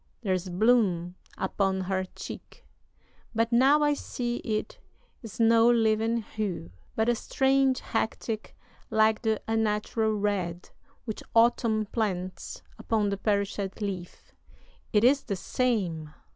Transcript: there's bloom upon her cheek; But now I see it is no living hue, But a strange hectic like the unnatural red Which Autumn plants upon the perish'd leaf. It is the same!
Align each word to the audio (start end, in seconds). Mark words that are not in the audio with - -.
there's 0.23 0.49
bloom 0.49 1.13
upon 1.37 1.81
her 1.81 2.05
cheek; 2.15 2.65
But 3.35 3.51
now 3.51 3.83
I 3.83 3.93
see 3.93 4.37
it 4.37 4.79
is 5.21 5.39
no 5.39 5.69
living 5.69 6.23
hue, 6.23 6.71
But 6.95 7.07
a 7.07 7.13
strange 7.13 7.81
hectic 7.81 8.57
like 8.89 9.21
the 9.21 9.39
unnatural 9.47 10.13
red 10.15 10.71
Which 11.05 11.21
Autumn 11.35 11.85
plants 11.85 12.63
upon 12.79 13.09
the 13.09 13.17
perish'd 13.17 13.79
leaf. 13.79 14.31
It 14.91 15.03
is 15.03 15.21
the 15.21 15.35
same! 15.35 16.11